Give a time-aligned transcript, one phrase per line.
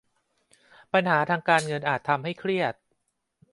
[0.93, 2.73] ปัญหาทางการเงินอาจทำให้เครียด